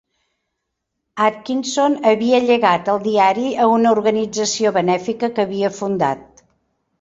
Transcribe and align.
Atkinson 1.25 1.97
havia 2.11 2.39
llegat 2.45 2.89
el 2.95 3.03
diari 3.03 3.45
a 3.67 3.69
una 3.75 3.93
organització 3.97 4.73
benèfica 4.79 5.31
que 5.37 5.47
havia 5.47 5.73
fundat. 5.79 6.45